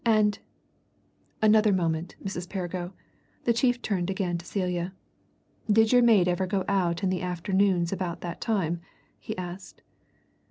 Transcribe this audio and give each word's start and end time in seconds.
And" 0.03 0.39
"Another 1.43 1.71
moment, 1.71 2.15
Mrs. 2.23 2.49
Perrigo." 2.49 2.93
The 3.43 3.53
chief 3.53 3.83
turned 3.83 4.09
again 4.09 4.39
to 4.39 4.45
Celia. 4.47 4.93
"Did 5.71 5.93
your 5.93 6.01
maid 6.01 6.27
ever 6.27 6.47
go 6.47 6.65
out 6.67 7.03
in 7.03 7.11
the 7.11 7.21
afternoons 7.21 7.93
about 7.93 8.21
that 8.21 8.41
time?" 8.41 8.81
he 9.19 9.37
asked. 9.37 9.83